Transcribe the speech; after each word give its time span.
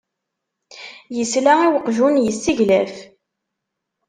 Yesla 1.17 1.53
i 1.65 1.67
uqjun 1.77 2.15
yesseglaf. 2.23 2.95